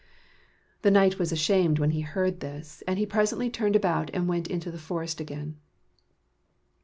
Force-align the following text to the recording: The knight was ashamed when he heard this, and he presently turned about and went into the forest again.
The 0.81 0.89
knight 0.89 1.19
was 1.19 1.31
ashamed 1.31 1.77
when 1.77 1.91
he 1.91 2.01
heard 2.01 2.39
this, 2.39 2.81
and 2.87 2.97
he 2.97 3.05
presently 3.05 3.51
turned 3.51 3.75
about 3.75 4.09
and 4.15 4.27
went 4.27 4.47
into 4.49 4.71
the 4.71 4.79
forest 4.79 5.19
again. 5.21 5.57